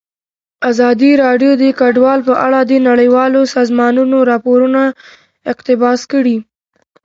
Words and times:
ازادي 0.69 1.11
راډیو 1.23 1.51
د 1.61 1.63
کډوال 1.79 2.19
په 2.27 2.33
اړه 2.45 2.59
د 2.65 2.73
نړیوالو 2.89 3.41
سازمانونو 3.55 4.17
راپورونه 4.31 4.81
اقتباس 5.51 5.99
کړي. 6.11 6.37